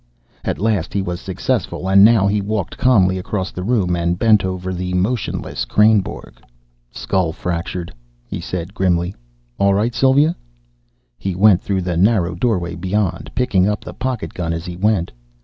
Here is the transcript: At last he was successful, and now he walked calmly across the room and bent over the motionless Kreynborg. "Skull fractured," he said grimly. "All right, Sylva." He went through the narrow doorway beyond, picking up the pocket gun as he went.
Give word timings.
At 0.43 0.57
last 0.57 0.93
he 0.95 1.01
was 1.03 1.21
successful, 1.21 1.87
and 1.87 2.03
now 2.03 2.25
he 2.25 2.41
walked 2.41 2.75
calmly 2.75 3.19
across 3.19 3.51
the 3.51 3.61
room 3.61 3.95
and 3.95 4.17
bent 4.17 4.43
over 4.43 4.73
the 4.73 4.95
motionless 4.95 5.63
Kreynborg. 5.63 6.41
"Skull 6.89 7.31
fractured," 7.31 7.93
he 8.25 8.41
said 8.41 8.73
grimly. 8.73 9.13
"All 9.59 9.75
right, 9.75 9.93
Sylva." 9.93 10.35
He 11.19 11.35
went 11.35 11.61
through 11.61 11.83
the 11.83 11.97
narrow 11.97 12.33
doorway 12.33 12.73
beyond, 12.73 13.29
picking 13.35 13.67
up 13.69 13.83
the 13.83 13.93
pocket 13.93 14.33
gun 14.33 14.53
as 14.53 14.65
he 14.65 14.75
went. 14.75 15.11